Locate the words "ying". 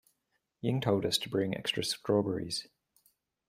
0.61-0.81